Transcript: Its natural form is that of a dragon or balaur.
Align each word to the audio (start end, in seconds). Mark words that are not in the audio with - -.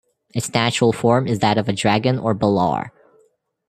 Its 0.33 0.51
natural 0.51 0.91
form 0.91 1.27
is 1.27 1.37
that 1.37 1.59
of 1.59 1.69
a 1.69 1.73
dragon 1.73 2.17
or 2.17 2.33
balaur. 2.33 2.89